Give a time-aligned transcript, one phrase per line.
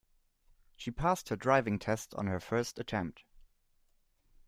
[0.77, 3.23] She passed her driving test on her first attempt.